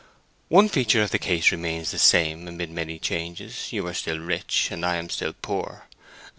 One 0.47 0.67
feature 0.67 1.03
of 1.03 1.11
the 1.11 1.19
case 1.19 1.51
remains 1.51 1.91
the 1.91 1.99
same 1.99 2.47
amid 2.47 2.71
many 2.71 2.97
changes. 2.97 3.71
You 3.71 3.85
are 3.85 3.93
still 3.93 4.17
rich, 4.17 4.69
and 4.71 4.83
I 4.83 4.95
am 4.95 5.09
still 5.11 5.33
poor. 5.43 5.85